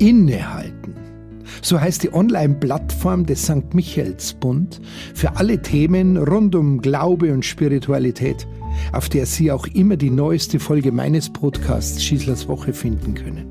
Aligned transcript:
Innehalten. 0.00 0.94
So 1.62 1.78
heißt 1.78 2.02
die 2.02 2.12
Online-Plattform 2.12 3.26
des 3.26 3.42
St. 3.42 3.74
Michaelsbund 3.74 4.80
für 5.14 5.36
alle 5.36 5.60
Themen 5.60 6.16
rund 6.16 6.54
um 6.54 6.80
Glaube 6.80 7.32
und 7.34 7.44
Spiritualität, 7.44 8.46
auf 8.92 9.10
der 9.10 9.26
Sie 9.26 9.52
auch 9.52 9.66
immer 9.66 9.98
die 9.98 10.10
neueste 10.10 10.58
Folge 10.58 10.90
meines 10.90 11.28
Podcasts 11.30 12.02
Schießlers 12.02 12.48
Woche 12.48 12.72
finden 12.72 13.14
können. 13.14 13.44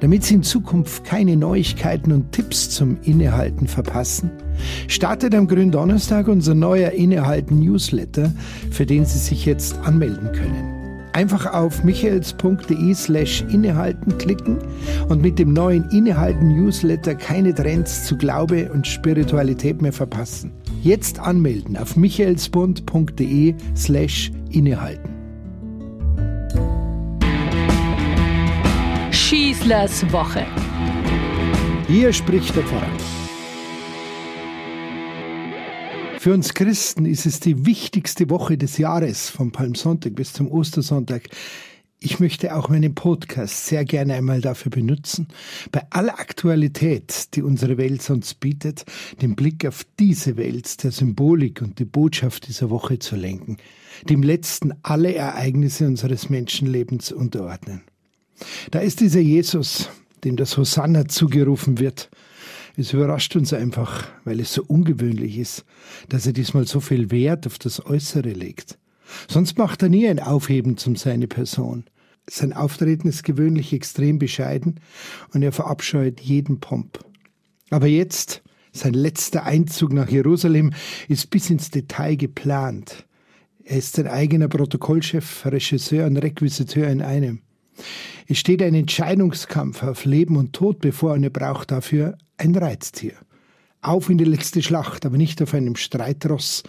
Damit 0.00 0.24
Sie 0.24 0.34
in 0.34 0.42
Zukunft 0.42 1.04
keine 1.04 1.38
Neuigkeiten 1.38 2.12
und 2.12 2.32
Tipps 2.32 2.68
zum 2.68 2.98
Innehalten 3.02 3.66
verpassen, 3.66 4.30
startet 4.88 5.34
am 5.34 5.48
Gründonnerstag 5.48 6.28
unser 6.28 6.54
neuer 6.54 6.90
Innehalten 6.90 7.60
Newsletter, 7.60 8.30
für 8.70 8.84
den 8.84 9.06
Sie 9.06 9.18
sich 9.18 9.46
jetzt 9.46 9.78
anmelden 9.78 10.32
können. 10.32 10.71
Einfach 11.12 11.52
auf 11.52 11.84
michaels.de 11.84 12.94
slash 12.94 13.44
innehalten 13.50 14.16
klicken 14.16 14.58
und 15.08 15.20
mit 15.20 15.38
dem 15.38 15.52
neuen 15.52 15.88
Innehalten 15.90 16.48
Newsletter 16.48 17.14
keine 17.14 17.54
Trends 17.54 18.04
zu 18.04 18.16
Glaube 18.16 18.70
und 18.72 18.86
Spiritualität 18.86 19.82
mehr 19.82 19.92
verpassen. 19.92 20.52
Jetzt 20.82 21.18
anmelden 21.18 21.76
auf 21.76 21.96
michaelsbund.de 21.96 23.54
slash 23.76 24.32
innehalten. 24.50 25.10
Schießlers 29.10 30.10
Woche. 30.12 30.46
Hier 31.88 32.12
spricht 32.12 32.56
der 32.56 32.62
Pfarrer. 32.62 33.21
Für 36.22 36.32
uns 36.32 36.54
Christen 36.54 37.04
ist 37.04 37.26
es 37.26 37.40
die 37.40 37.66
wichtigste 37.66 38.30
Woche 38.30 38.56
des 38.56 38.78
Jahres, 38.78 39.28
vom 39.28 39.50
Palmsonntag 39.50 40.14
bis 40.14 40.32
zum 40.32 40.52
Ostersonntag. 40.52 41.28
Ich 41.98 42.20
möchte 42.20 42.54
auch 42.54 42.68
meinen 42.68 42.94
Podcast 42.94 43.66
sehr 43.66 43.84
gerne 43.84 44.14
einmal 44.14 44.40
dafür 44.40 44.70
benutzen, 44.70 45.26
bei 45.72 45.84
aller 45.90 46.20
Aktualität, 46.20 47.34
die 47.34 47.42
unsere 47.42 47.76
Welt 47.76 48.02
sonst 48.02 48.38
bietet, 48.38 48.84
den 49.20 49.34
Blick 49.34 49.66
auf 49.66 49.84
diese 49.98 50.36
Welt 50.36 50.84
der 50.84 50.92
Symbolik 50.92 51.60
und 51.60 51.80
die 51.80 51.84
Botschaft 51.84 52.46
dieser 52.46 52.70
Woche 52.70 53.00
zu 53.00 53.16
lenken, 53.16 53.56
dem 54.08 54.22
letzten 54.22 54.74
alle 54.84 55.12
Ereignisse 55.16 55.88
unseres 55.88 56.30
Menschenlebens 56.30 57.10
unterordnen. 57.10 57.82
Da 58.70 58.78
ist 58.78 59.00
dieser 59.00 59.18
Jesus, 59.18 59.88
dem 60.22 60.36
das 60.36 60.56
Hosanna 60.56 61.08
zugerufen 61.08 61.80
wird, 61.80 62.10
es 62.76 62.92
überrascht 62.92 63.36
uns 63.36 63.52
einfach, 63.52 64.08
weil 64.24 64.40
es 64.40 64.54
so 64.54 64.62
ungewöhnlich 64.64 65.38
ist, 65.38 65.64
dass 66.08 66.26
er 66.26 66.32
diesmal 66.32 66.66
so 66.66 66.80
viel 66.80 67.10
Wert 67.10 67.46
auf 67.46 67.58
das 67.58 67.84
Äußere 67.84 68.30
legt. 68.30 68.78
Sonst 69.28 69.58
macht 69.58 69.82
er 69.82 69.88
nie 69.88 70.08
ein 70.08 70.20
Aufheben 70.20 70.76
zum 70.76 70.96
seine 70.96 71.26
Person. 71.26 71.84
Sein 72.28 72.52
Auftreten 72.52 73.08
ist 73.08 73.24
gewöhnlich 73.24 73.72
extrem 73.72 74.18
bescheiden 74.18 74.80
und 75.34 75.42
er 75.42 75.52
verabscheut 75.52 76.20
jeden 76.20 76.60
Pomp. 76.60 77.00
Aber 77.70 77.86
jetzt, 77.86 78.42
sein 78.72 78.94
letzter 78.94 79.44
Einzug 79.44 79.92
nach 79.92 80.08
Jerusalem, 80.08 80.72
ist 81.08 81.30
bis 81.30 81.50
ins 81.50 81.70
Detail 81.70 82.16
geplant. 82.16 83.06
Er 83.64 83.78
ist 83.78 83.96
sein 83.96 84.06
eigener 84.06 84.48
Protokollchef, 84.48 85.44
Regisseur 85.46 86.06
und 86.06 86.16
Requisiteur 86.16 86.88
in 86.88 87.02
einem. 87.02 87.40
Es 88.28 88.38
steht 88.38 88.62
ein 88.62 88.74
Entscheidungskampf 88.74 89.82
auf 89.82 90.04
Leben 90.04 90.36
und 90.36 90.52
Tod 90.52 90.80
bevor 90.80 91.14
und 91.14 91.24
er 91.24 91.30
braucht 91.30 91.70
dafür 91.70 92.16
ein 92.42 92.54
Reiztier. 92.56 93.14
Auf 93.80 94.10
in 94.10 94.18
die 94.18 94.24
letzte 94.24 94.62
Schlacht, 94.62 95.06
aber 95.06 95.16
nicht 95.16 95.40
auf 95.42 95.54
einem 95.54 95.76
Streitross, 95.76 96.62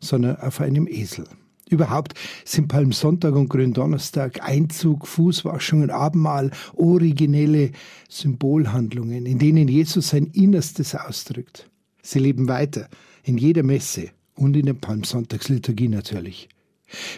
sondern 0.00 0.36
auf 0.36 0.60
einem 0.60 0.86
Esel. 0.86 1.26
Überhaupt 1.70 2.14
sind 2.44 2.68
Palmsonntag 2.68 3.34
und 3.34 3.50
Gründonnerstag 3.50 4.42
Einzug, 4.42 5.06
Fußwaschung 5.06 5.82
und 5.82 5.90
Abendmahl 5.90 6.50
originelle 6.74 7.72
Symbolhandlungen, 8.08 9.26
in 9.26 9.38
denen 9.38 9.68
Jesus 9.68 10.08
sein 10.08 10.26
Innerstes 10.32 10.94
ausdrückt. 10.94 11.68
Sie 12.02 12.20
leben 12.20 12.48
weiter 12.48 12.88
in 13.22 13.36
jeder 13.36 13.62
Messe 13.62 14.10
und 14.34 14.56
in 14.56 14.66
der 14.66 14.74
Palmsonntagsliturgie 14.74 15.88
natürlich. 15.88 16.48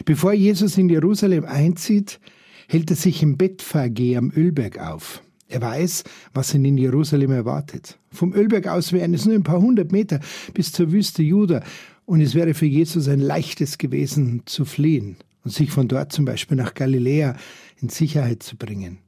Bevor 0.03 0.33
Jesus 0.33 0.77
in 0.77 0.89
Jerusalem 0.89 1.45
einzieht, 1.45 2.19
hält 2.67 2.89
er 2.89 2.97
sich 2.97 3.23
im 3.23 3.37
Bethphage 3.37 4.17
am 4.17 4.33
Ölberg 4.35 4.79
auf. 4.79 5.21
Er 5.51 5.61
weiß, 5.61 6.05
was 6.33 6.53
ihn 6.53 6.63
in 6.63 6.77
Jerusalem 6.77 7.31
erwartet. 7.31 7.99
Vom 8.09 8.33
Ölberg 8.33 8.67
aus 8.67 8.93
wären 8.93 9.13
es 9.13 9.25
nur 9.25 9.35
ein 9.35 9.43
paar 9.43 9.61
hundert 9.61 9.91
Meter 9.91 10.21
bis 10.53 10.71
zur 10.71 10.91
Wüste 10.91 11.23
Juda, 11.23 11.61
und 12.05 12.21
es 12.21 12.35
wäre 12.35 12.53
für 12.53 12.65
Jesus 12.65 13.07
ein 13.07 13.19
leichtes 13.19 13.77
gewesen, 13.77 14.43
zu 14.45 14.65
fliehen 14.65 15.17
und 15.43 15.51
sich 15.51 15.71
von 15.71 15.87
dort 15.87 16.11
zum 16.11 16.25
Beispiel 16.25 16.57
nach 16.57 16.73
Galiläa 16.73 17.35
in 17.81 17.89
Sicherheit 17.89 18.43
zu 18.43 18.55
bringen. 18.55 18.99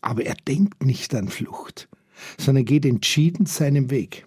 Aber 0.00 0.24
er 0.24 0.36
denkt 0.48 0.82
nicht 0.84 1.14
an 1.14 1.28
Flucht, 1.28 1.88
sondern 2.38 2.64
geht 2.64 2.86
entschieden 2.86 3.44
seinen 3.44 3.90
Weg. 3.90 4.26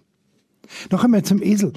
Noch 0.90 1.02
einmal 1.02 1.24
zum 1.24 1.42
Esel. 1.42 1.72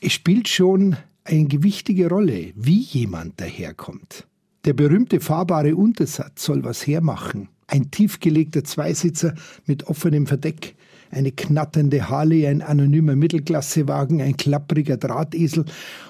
Es 0.00 0.12
spielt 0.12 0.48
schon 0.48 0.96
eine 1.24 1.46
gewichtige 1.46 2.08
Rolle, 2.08 2.52
wie 2.56 2.80
jemand 2.80 3.40
daherkommt. 3.40 4.26
Der 4.64 4.72
berühmte 4.72 5.20
fahrbare 5.20 5.76
Untersatz 5.76 6.44
soll 6.44 6.64
was 6.64 6.86
hermachen. 6.86 7.48
Ein 7.66 7.90
tiefgelegter 7.90 8.64
Zweisitzer 8.64 9.34
mit 9.66 9.84
offenem 9.84 10.26
Verdeck, 10.26 10.76
eine 11.10 11.32
knatternde 11.32 12.08
Harley, 12.08 12.46
ein 12.46 12.62
anonymer 12.62 13.16
Mittelklassewagen, 13.16 14.20
ein 14.20 14.36
klappriger 14.36 14.96
Drahtesel 14.96 15.64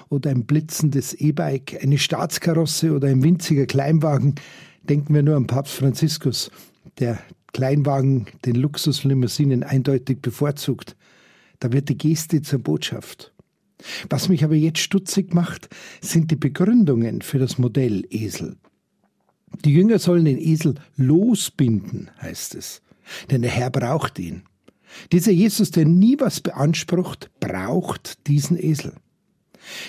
oder 0.09 0.29
ein 0.29 0.45
blitzendes 0.45 1.13
E-Bike, 1.13 1.79
eine 1.81 1.97
Staatskarosse 1.97 2.93
oder 2.93 3.07
ein 3.07 3.23
winziger 3.23 3.65
Kleinwagen. 3.65 4.35
Denken 4.83 5.13
wir 5.13 5.23
nur 5.23 5.35
an 5.35 5.47
Papst 5.47 5.73
Franziskus, 5.73 6.51
der 6.99 7.19
Kleinwagen 7.53 8.27
den 8.45 8.55
Luxuslimousinen 8.55 9.63
eindeutig 9.63 10.21
bevorzugt. 10.21 10.95
Da 11.59 11.71
wird 11.73 11.89
die 11.89 11.97
Geste 11.97 12.41
zur 12.41 12.59
Botschaft. 12.59 13.33
Was 14.09 14.29
mich 14.29 14.43
aber 14.43 14.55
jetzt 14.55 14.79
stutzig 14.79 15.33
macht, 15.33 15.69
sind 16.01 16.31
die 16.31 16.35
Begründungen 16.35 17.21
für 17.21 17.39
das 17.39 17.57
Modell 17.57 18.05
Esel. 18.09 18.57
Die 19.65 19.73
Jünger 19.73 19.99
sollen 19.99 20.25
den 20.25 20.37
Esel 20.37 20.75
losbinden, 20.95 22.09
heißt 22.21 22.55
es, 22.55 22.81
denn 23.31 23.41
der 23.41 23.51
Herr 23.51 23.69
braucht 23.69 24.19
ihn. 24.19 24.43
Dieser 25.11 25.31
Jesus, 25.31 25.71
der 25.71 25.85
nie 25.85 26.19
was 26.19 26.39
beansprucht, 26.39 27.29
braucht 27.39 28.27
diesen 28.27 28.61
Esel. 28.61 28.93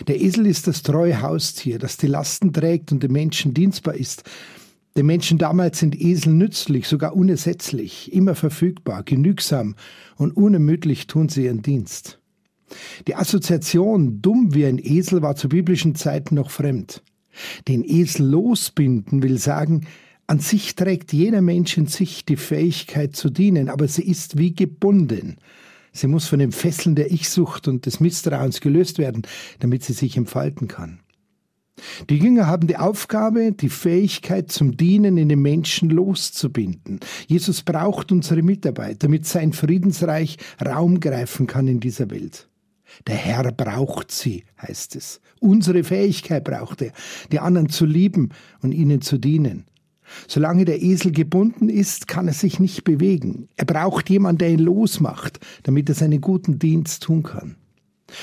Der 0.08 0.20
Esel 0.20 0.46
ist 0.46 0.66
das 0.66 0.82
treue 0.82 1.22
Haustier, 1.22 1.78
das 1.78 1.96
die 1.96 2.08
Lasten 2.08 2.52
trägt 2.52 2.90
und 2.92 3.02
dem 3.02 3.12
Menschen 3.12 3.54
dienstbar 3.54 3.94
ist. 3.94 4.24
Den 4.96 5.06
Menschen 5.06 5.38
damals 5.38 5.78
sind 5.78 6.00
Esel 6.00 6.32
nützlich, 6.32 6.88
sogar 6.88 7.14
unersetzlich, 7.14 8.12
immer 8.12 8.34
verfügbar, 8.34 9.04
genügsam 9.04 9.76
und 10.16 10.36
unermüdlich 10.36 11.06
tun 11.06 11.28
sie 11.28 11.44
ihren 11.44 11.62
Dienst. 11.62 12.18
Die 13.06 13.14
Assoziation 13.14 14.20
dumm 14.20 14.54
wie 14.54 14.66
ein 14.66 14.78
Esel 14.78 15.22
war 15.22 15.36
zu 15.36 15.48
biblischen 15.48 15.94
Zeiten 15.94 16.34
noch 16.34 16.50
fremd. 16.50 17.02
Den 17.66 17.84
Esel 17.84 18.26
losbinden 18.26 19.22
will 19.22 19.38
sagen, 19.38 19.86
an 20.26 20.40
sich 20.40 20.74
trägt 20.74 21.12
jeder 21.12 21.40
Mensch 21.40 21.78
in 21.78 21.86
sich 21.86 22.24
die 22.26 22.36
Fähigkeit 22.36 23.16
zu 23.16 23.30
dienen, 23.30 23.70
aber 23.70 23.88
sie 23.88 24.02
ist 24.02 24.36
wie 24.36 24.54
gebunden. 24.54 25.36
Sie 25.92 26.06
muss 26.06 26.26
von 26.26 26.38
den 26.38 26.52
Fesseln 26.52 26.94
der 26.94 27.10
Ich-Sucht 27.10 27.66
und 27.66 27.86
des 27.86 27.98
Misstrauens 27.98 28.60
gelöst 28.60 28.98
werden, 28.98 29.22
damit 29.60 29.84
sie 29.84 29.94
sich 29.94 30.16
entfalten 30.16 30.68
kann. 30.68 31.00
Die 32.10 32.18
Jünger 32.18 32.46
haben 32.46 32.66
die 32.66 32.76
Aufgabe, 32.76 33.52
die 33.52 33.68
Fähigkeit 33.68 34.50
zum 34.50 34.76
Dienen 34.76 35.16
in 35.16 35.28
den 35.28 35.40
Menschen 35.40 35.90
loszubinden. 35.90 37.00
Jesus 37.26 37.62
braucht 37.62 38.12
unsere 38.12 38.42
Mitarbeit, 38.42 39.02
damit 39.02 39.26
sein 39.26 39.52
Friedensreich 39.52 40.38
Raum 40.64 41.00
greifen 41.00 41.46
kann 41.46 41.68
in 41.68 41.80
dieser 41.80 42.10
Welt. 42.10 42.47
Der 43.06 43.16
Herr 43.16 43.52
braucht 43.52 44.10
sie, 44.10 44.44
heißt 44.60 44.96
es. 44.96 45.20
Unsere 45.40 45.84
Fähigkeit 45.84 46.44
braucht 46.44 46.82
er, 46.82 46.92
die 47.30 47.38
anderen 47.38 47.68
zu 47.68 47.86
lieben 47.86 48.30
und 48.60 48.72
ihnen 48.72 49.00
zu 49.00 49.18
dienen. 49.18 49.64
Solange 50.26 50.64
der 50.64 50.82
Esel 50.82 51.12
gebunden 51.12 51.68
ist, 51.68 52.08
kann 52.08 52.28
er 52.28 52.34
sich 52.34 52.60
nicht 52.60 52.84
bewegen. 52.84 53.48
Er 53.56 53.66
braucht 53.66 54.08
jemanden, 54.08 54.38
der 54.38 54.50
ihn 54.50 54.58
losmacht, 54.58 55.38
damit 55.64 55.88
er 55.88 55.94
seinen 55.94 56.20
guten 56.20 56.58
Dienst 56.58 57.02
tun 57.02 57.22
kann. 57.22 57.56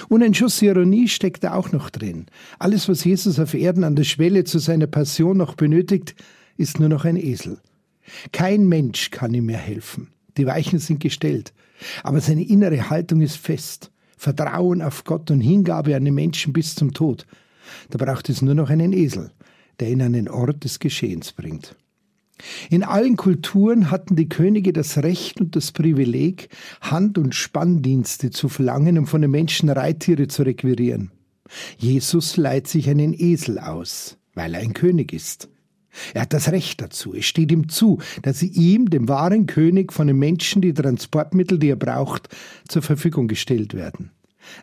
Und 0.09 0.23
ein 0.23 0.33
Schuss 0.33 0.61
Ironie 0.61 1.07
steckt 1.07 1.43
da 1.43 1.53
auch 1.53 1.71
noch 1.71 1.91
drin. 1.91 2.25
Alles, 2.57 2.89
was 2.89 3.03
Jesus 3.03 3.39
auf 3.39 3.53
Erden 3.53 3.83
an 3.83 3.95
der 3.95 4.03
Schwelle 4.03 4.43
zu 4.43 4.57
seiner 4.57 4.87
Passion 4.87 5.37
noch 5.37 5.53
benötigt, 5.53 6.15
ist 6.57 6.79
nur 6.79 6.89
noch 6.89 7.05
ein 7.05 7.17
Esel. 7.17 7.59
Kein 8.31 8.67
Mensch 8.67 9.11
kann 9.11 9.33
ihm 9.33 9.45
mehr 9.45 9.59
helfen. 9.59 10.07
Die 10.37 10.45
Weichen 10.45 10.79
sind 10.79 10.99
gestellt. 10.99 11.53
Aber 12.03 12.21
seine 12.21 12.43
innere 12.43 12.89
Haltung 12.89 13.21
ist 13.21 13.37
fest. 13.37 13.91
Vertrauen 14.17 14.81
auf 14.81 15.03
Gott 15.03 15.31
und 15.31 15.41
Hingabe 15.41 15.95
an 15.95 16.05
den 16.05 16.13
Menschen 16.13 16.53
bis 16.53 16.75
zum 16.75 16.93
Tod. 16.93 17.25
Da 17.89 18.03
braucht 18.03 18.29
es 18.29 18.41
nur 18.41 18.55
noch 18.55 18.69
einen 18.69 18.93
Esel, 18.93 19.31
der 19.79 19.89
ihn 19.89 20.01
an 20.01 20.13
den 20.13 20.29
Ort 20.29 20.63
des 20.63 20.79
Geschehens 20.79 21.31
bringt. 21.31 21.75
In 22.69 22.83
allen 22.83 23.15
Kulturen 23.15 23.91
hatten 23.91 24.15
die 24.15 24.27
Könige 24.27 24.73
das 24.73 24.97
Recht 24.97 25.39
und 25.39 25.55
das 25.55 25.71
Privileg, 25.71 26.49
Hand- 26.81 27.17
und 27.17 27.33
Spanndienste 27.33 28.29
zu 28.29 28.49
verlangen, 28.49 28.97
um 28.97 29.07
von 29.07 29.21
den 29.21 29.31
Menschen 29.31 29.69
Reittiere 29.69 30.27
zu 30.27 30.43
requirieren. 30.43 31.11
Jesus 31.77 32.37
leiht 32.37 32.67
sich 32.67 32.89
einen 32.89 33.13
Esel 33.13 33.59
aus, 33.59 34.17
weil 34.33 34.53
er 34.53 34.61
ein 34.61 34.73
König 34.73 35.13
ist. 35.13 35.49
Er 36.13 36.21
hat 36.21 36.33
das 36.33 36.51
Recht 36.51 36.81
dazu. 36.81 37.13
Es 37.13 37.25
steht 37.25 37.51
ihm 37.51 37.69
zu, 37.69 37.99
dass 38.21 38.39
sie 38.39 38.47
ihm, 38.47 38.89
dem 38.89 39.07
wahren 39.07 39.45
König, 39.45 39.93
von 39.93 40.07
den 40.07 40.17
Menschen 40.17 40.61
die 40.61 40.73
Transportmittel, 40.73 41.59
die 41.59 41.69
er 41.69 41.75
braucht, 41.75 42.29
zur 42.67 42.81
Verfügung 42.81 43.27
gestellt 43.27 43.73
werden. 43.73 44.11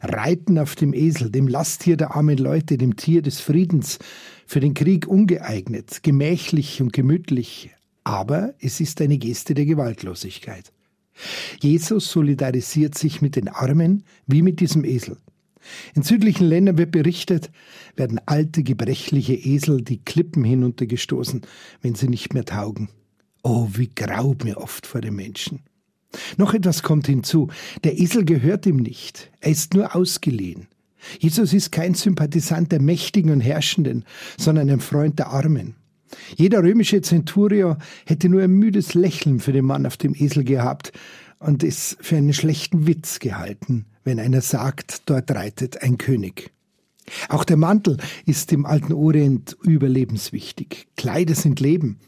Reiten 0.03 0.59
auf 0.59 0.77
dem 0.77 0.95
Esel, 0.95 1.31
dem 1.31 1.49
Lasttier 1.49 1.97
der 1.97 2.15
armen 2.15 2.39
Leute, 2.39 2.79
dem 2.79 2.97
Tier 2.97 3.23
des 3.23 3.41
Friedens, 3.41 3.99
für 4.47 4.61
den 4.61 4.75
Krieg 4.75 5.07
ungeeignet, 5.07 6.03
gemächlich 6.03 6.81
und 6.81 6.93
gemütlich, 6.93 7.71
aber 8.05 8.55
es 8.61 8.81
ist 8.81 9.01
eine 9.01 9.19
Geste 9.19 9.55
der 9.55 9.65
Gewaltlosigkeit. 9.65 10.73
Jesus 11.61 12.11
solidarisiert 12.11 12.97
sich 12.97 13.23
mit 13.23 13.37
den 13.37 13.49
Armen 13.49 14.05
wie 14.27 14.43
mit 14.43 14.61
diesem 14.61 14.85
Esel. 14.85 15.17
In 15.95 16.03
südlichen 16.03 16.47
Ländern 16.47 16.79
wird 16.79 16.91
berichtet, 16.91 17.51
werden 17.97 18.21
alte, 18.27 18.63
gebrechliche 18.63 19.35
Esel 19.35 19.83
die 19.83 20.03
Klippen 20.05 20.45
hinuntergestoßen, 20.45 21.43
wenn 21.81 21.95
sie 21.95 22.09
nicht 22.09 22.35
mehr 22.35 22.45
taugen. 22.45 22.89
Oh, 23.43 23.69
wie 23.73 23.91
graut 23.95 24.45
mir 24.45 24.59
oft 24.59 24.87
vor 24.87 25.01
den 25.01 25.15
Menschen. 25.15 25.61
Noch 26.37 26.55
etwas 26.55 26.83
kommt 26.83 27.07
hinzu. 27.07 27.49
Der 27.85 27.99
Esel 27.99 28.25
gehört 28.25 28.67
ihm 28.67 28.77
nicht. 28.77 29.31
Er 29.41 29.51
ist 29.51 29.75
nur 29.75 29.97
ausgeliehen. 29.97 30.69
Jesus 31.19 31.53
ist 31.53 31.73
kein 31.73 31.95
Sympathisant 31.95 32.71
der 32.71 32.81
Mächtigen 32.81 33.31
und 33.31 33.41
Herrschenden, 33.41 34.05
sondern 34.39 34.71
ein 34.71 34.81
Freund 34.81 35.19
der 35.19 35.29
Armen. 35.29 35.75
Jeder 36.37 36.63
römische 36.63 37.01
Zenturier 37.01 37.79
hätte 38.07 38.29
nur 38.29 38.43
ein 38.43 38.53
müdes 38.53 38.95
Lächeln 38.95 39.41
für 39.41 39.53
den 39.53 39.65
Mann 39.65 39.87
auf 39.87 39.97
dem 39.97 40.15
Esel 40.15 40.45
gehabt 40.45 40.93
und 41.43 41.63
es 41.65 41.97
für 42.01 42.17
einen 42.17 42.33
schlechten 42.33 42.87
Witz 42.87 43.19
gehalten, 43.19 43.87
wenn 44.05 44.19
einer 44.19 44.41
sagt, 44.41 45.03
dort 45.07 45.31
reitet 45.31 45.83
ein 45.83 45.99
König. 45.99 46.51
Auch 47.29 47.45
der 47.45 47.57
Mantel 47.57 47.97
ist 48.27 48.53
im 48.53 48.65
alten 48.65 48.93
Orient 48.93 49.57
überlebenswichtig. 49.63 50.89
Kleider 50.97 51.35
sind 51.35 51.61
Leben. 51.61 51.99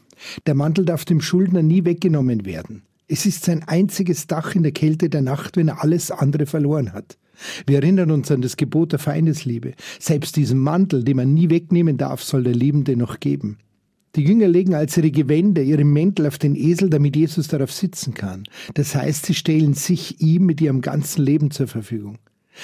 Der 0.45 0.55
Mantel 0.55 0.85
darf 0.85 1.05
dem 1.05 1.21
Schuldner 1.21 1.61
nie 1.61 1.85
weggenommen 1.85 2.45
werden. 2.45 2.83
Es 3.07 3.25
ist 3.25 3.43
sein 3.43 3.63
einziges 3.63 4.27
Dach 4.27 4.55
in 4.55 4.63
der 4.63 4.71
Kälte 4.71 5.09
der 5.09 5.21
Nacht, 5.21 5.57
wenn 5.57 5.67
er 5.67 5.83
alles 5.83 6.11
andere 6.11 6.45
verloren 6.45 6.93
hat. 6.93 7.17
Wir 7.67 7.79
erinnern 7.79 8.11
uns 8.11 8.31
an 8.31 8.41
das 8.41 8.57
Gebot 8.57 8.93
der 8.93 8.99
Feindesliebe. 8.99 9.73
Selbst 9.99 10.37
diesen 10.37 10.59
Mantel, 10.59 11.03
den 11.03 11.17
man 11.17 11.33
nie 11.33 11.49
wegnehmen 11.49 11.97
darf, 11.97 12.23
soll 12.23 12.43
der 12.43 12.55
Liebende 12.55 12.95
noch 12.95 13.19
geben. 13.19 13.57
Die 14.15 14.23
Jünger 14.23 14.47
legen 14.47 14.75
als 14.75 14.95
ihre 14.95 15.11
Gewände, 15.11 15.61
ihre 15.61 15.83
Mäntel 15.83 16.27
auf 16.27 16.37
den 16.37 16.55
Esel, 16.55 16.89
damit 16.89 17.15
Jesus 17.15 17.49
darauf 17.49 17.71
sitzen 17.71 18.13
kann. 18.13 18.43
Das 18.73 18.95
heißt, 18.95 19.25
sie 19.25 19.33
stellen 19.33 19.73
sich 19.73 20.21
ihm 20.21 20.45
mit 20.45 20.61
ihrem 20.61 20.81
ganzen 20.81 21.23
Leben 21.23 21.51
zur 21.51 21.67
Verfügung. 21.67 22.17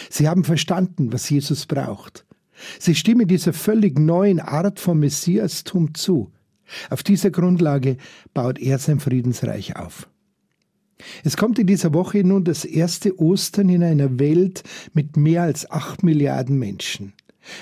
Sie 0.09 0.29
haben 0.29 0.45
verstanden, 0.45 1.11
was 1.11 1.29
Jesus 1.29 1.65
braucht. 1.65 2.25
Sie 2.79 2.95
stimmen 2.95 3.27
dieser 3.27 3.51
völlig 3.51 3.99
neuen 3.99 4.39
Art 4.39 4.79
von 4.79 4.99
Messiastum 4.99 5.93
zu. 5.93 6.31
Auf 6.89 7.03
dieser 7.03 7.31
Grundlage 7.31 7.97
baut 8.33 8.59
er 8.59 8.79
sein 8.79 9.01
Friedensreich 9.01 9.75
auf. 9.75 10.07
Es 11.23 11.35
kommt 11.35 11.59
in 11.59 11.67
dieser 11.67 11.93
Woche 11.93 12.23
nun 12.23 12.43
das 12.43 12.63
erste 12.63 13.19
Ostern 13.19 13.67
in 13.69 13.83
einer 13.83 14.19
Welt 14.19 14.63
mit 14.93 15.17
mehr 15.17 15.43
als 15.43 15.69
acht 15.69 16.03
Milliarden 16.03 16.57
Menschen. 16.57 17.13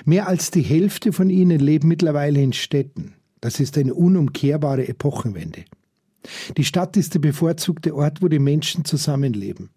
Mehr 0.05 0.27
als 0.27 0.51
die 0.51 0.61
Hälfte 0.61 1.13
von 1.13 1.29
ihnen 1.29 1.59
leben 1.59 1.87
mittlerweile 1.87 2.41
in 2.41 2.53
Städten. 2.53 3.15
Das 3.41 3.59
ist 3.59 3.77
eine 3.77 3.93
unumkehrbare 3.93 4.87
Epochenwende. 4.87 5.63
Die 6.57 6.65
Stadt 6.65 6.97
ist 6.97 7.13
der 7.13 7.19
bevorzugte 7.19 7.95
Ort, 7.95 8.21
wo 8.21 8.27
die 8.27 8.39
Menschen 8.39 8.85
zusammenleben. 8.85 9.69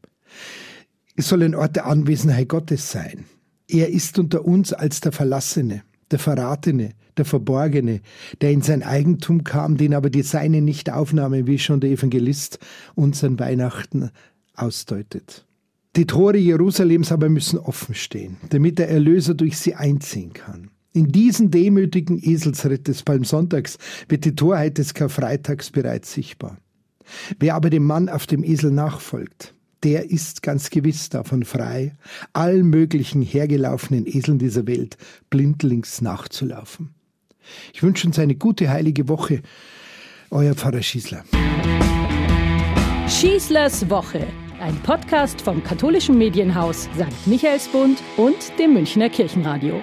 Es 1.14 1.28
soll 1.28 1.42
ein 1.42 1.54
Ort 1.54 1.76
der 1.76 1.86
Anwesenheit 1.86 2.48
Gottes 2.48 2.90
sein. 2.90 3.26
Er 3.68 3.90
ist 3.90 4.18
unter 4.18 4.44
uns 4.44 4.72
als 4.72 5.00
der 5.00 5.12
Verlassene, 5.12 5.82
der 6.10 6.18
Verratene, 6.18 6.90
der 7.16 7.24
Verborgene, 7.24 8.00
der 8.40 8.50
in 8.50 8.62
sein 8.62 8.82
Eigentum 8.82 9.44
kam, 9.44 9.76
den 9.76 9.94
aber 9.94 10.10
die 10.10 10.22
Seine 10.22 10.62
nicht 10.62 10.90
aufnahmen, 10.90 11.46
wie 11.46 11.58
schon 11.58 11.80
der 11.80 11.90
Evangelist 11.90 12.58
unseren 12.94 13.38
Weihnachten 13.38 14.10
ausdeutet. 14.54 15.46
Die 15.94 16.06
Tore 16.06 16.38
Jerusalems 16.38 17.12
aber 17.12 17.28
müssen 17.28 17.58
offen 17.58 17.94
stehen, 17.94 18.38
damit 18.48 18.78
der 18.78 18.88
Erlöser 18.88 19.34
durch 19.34 19.58
sie 19.58 19.74
einziehen 19.74 20.32
kann. 20.32 20.70
In 20.94 21.08
diesen 21.08 21.50
demütigen 21.50 22.18
Eselsritt 22.22 22.86
des 22.86 23.02
Palmsonntags 23.02 23.78
wird 24.08 24.26
die 24.26 24.36
Torheit 24.36 24.76
des 24.76 24.92
Karfreitags 24.92 25.70
bereits 25.70 26.12
sichtbar. 26.12 26.58
Wer 27.38 27.54
aber 27.54 27.70
dem 27.70 27.84
Mann 27.84 28.10
auf 28.10 28.26
dem 28.26 28.44
Esel 28.44 28.70
nachfolgt, 28.70 29.54
der 29.82 30.10
ist 30.10 30.42
ganz 30.42 30.68
gewiss 30.70 31.08
davon 31.08 31.44
frei, 31.44 31.94
allen 32.34 32.68
möglichen 32.68 33.22
hergelaufenen 33.22 34.06
Eseln 34.06 34.38
dieser 34.38 34.66
Welt 34.66 34.98
blindlings 35.30 36.02
nachzulaufen. 36.02 36.90
Ich 37.72 37.82
wünsche 37.82 38.06
uns 38.06 38.18
eine 38.18 38.34
gute 38.34 38.68
heilige 38.68 39.08
Woche. 39.08 39.42
Euer 40.30 40.54
Pfarrer 40.54 40.82
Schießler. 40.82 41.24
Schießlers 43.08 43.88
Woche, 43.90 44.26
ein 44.60 44.76
Podcast 44.82 45.40
vom 45.40 45.64
katholischen 45.64 46.16
Medienhaus 46.16 46.84
St. 46.94 47.26
Michaelsbund 47.26 47.98
und 48.16 48.36
dem 48.58 48.74
Münchner 48.74 49.08
Kirchenradio. 49.08 49.82